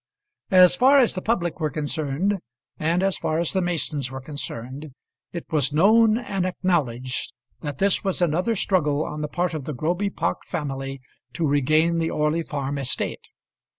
[0.49, 2.39] As far as the public were concerned,
[2.79, 4.95] and as far as the Masons were concerned,
[5.31, 9.75] it was known and acknowledged that this was another struggle on the part of the
[9.75, 11.01] Groby Park family
[11.33, 13.27] to regain the Orley Farm estate.